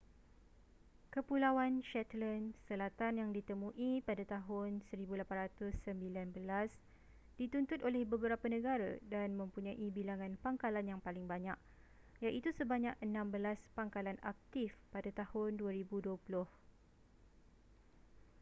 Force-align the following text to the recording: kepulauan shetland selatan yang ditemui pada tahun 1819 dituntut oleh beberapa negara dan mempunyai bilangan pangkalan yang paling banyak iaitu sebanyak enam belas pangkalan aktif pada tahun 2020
kepulauan 1.13 1.75
shetland 1.93 2.47
selatan 2.67 3.13
yang 3.21 3.29
ditemui 3.37 3.91
pada 4.07 4.23
tahun 4.33 4.71
1819 4.89 5.77
dituntut 7.39 7.79
oleh 7.87 8.01
beberapa 8.11 8.41
negara 8.55 8.91
dan 9.13 9.29
mempunyai 9.41 9.87
bilangan 9.97 10.33
pangkalan 10.43 10.85
yang 10.97 11.01
paling 11.05 11.25
banyak 11.33 11.53
iaitu 12.23 12.49
sebanyak 12.59 12.95
enam 13.05 13.25
belas 13.33 13.59
pangkalan 13.77 14.17
aktif 14.31 14.69
pada 14.93 15.09
tahun 15.19 15.51
2020 15.61 16.17